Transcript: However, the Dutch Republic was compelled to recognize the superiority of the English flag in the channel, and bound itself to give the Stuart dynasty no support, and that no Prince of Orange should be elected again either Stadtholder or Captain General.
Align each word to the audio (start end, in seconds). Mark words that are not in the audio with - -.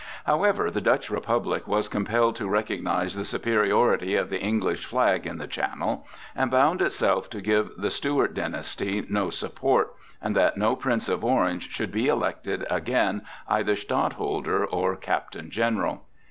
However, 0.25 0.71
the 0.71 0.81
Dutch 0.81 1.11
Republic 1.11 1.67
was 1.67 1.87
compelled 1.87 2.35
to 2.37 2.47
recognize 2.49 3.13
the 3.13 3.23
superiority 3.23 4.15
of 4.15 4.31
the 4.31 4.41
English 4.41 4.83
flag 4.83 5.27
in 5.27 5.37
the 5.37 5.45
channel, 5.45 6.07
and 6.35 6.49
bound 6.49 6.81
itself 6.81 7.29
to 7.29 7.39
give 7.39 7.69
the 7.77 7.91
Stuart 7.91 8.33
dynasty 8.33 9.05
no 9.07 9.29
support, 9.29 9.93
and 10.19 10.35
that 10.35 10.57
no 10.57 10.75
Prince 10.75 11.07
of 11.07 11.23
Orange 11.23 11.69
should 11.69 11.91
be 11.91 12.07
elected 12.07 12.65
again 12.67 13.21
either 13.47 13.75
Stadtholder 13.75 14.65
or 14.65 14.95
Captain 14.95 15.51
General. 15.51 16.01